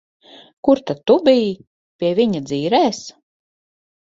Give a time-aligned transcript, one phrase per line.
[0.67, 1.51] Kur tad tu biji?
[2.01, 3.03] Pie viņa dzīrēs?